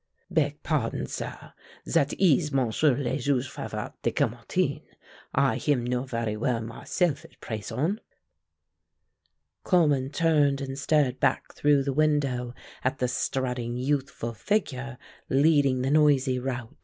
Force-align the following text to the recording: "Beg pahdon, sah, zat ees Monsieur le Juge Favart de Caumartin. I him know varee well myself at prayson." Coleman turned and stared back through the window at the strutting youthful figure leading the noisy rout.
"Beg 0.31 0.63
pahdon, 0.63 1.05
sah, 1.07 1.51
zat 1.87 2.11
ees 2.15 2.51
Monsieur 2.51 2.95
le 2.95 3.17
Juge 3.19 3.47
Favart 3.47 3.93
de 4.01 4.09
Caumartin. 4.09 4.81
I 5.31 5.57
him 5.57 5.83
know 5.83 6.05
varee 6.05 6.35
well 6.39 6.59
myself 6.59 7.23
at 7.23 7.39
prayson." 7.39 7.99
Coleman 9.63 10.09
turned 10.09 10.59
and 10.59 10.79
stared 10.79 11.19
back 11.19 11.53
through 11.53 11.83
the 11.83 11.93
window 11.93 12.55
at 12.83 12.97
the 12.97 13.07
strutting 13.07 13.77
youthful 13.77 14.33
figure 14.33 14.97
leading 15.29 15.83
the 15.83 15.91
noisy 15.91 16.39
rout. 16.39 16.75